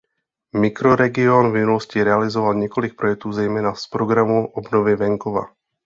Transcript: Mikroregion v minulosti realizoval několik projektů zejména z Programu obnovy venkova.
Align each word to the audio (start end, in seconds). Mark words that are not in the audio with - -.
Mikroregion 0.57 1.49
v 1.51 1.53
minulosti 1.53 2.03
realizoval 2.03 2.53
několik 2.53 2.95
projektů 2.95 3.31
zejména 3.31 3.75
z 3.75 3.87
Programu 3.87 4.47
obnovy 4.47 4.95
venkova. 4.95 5.45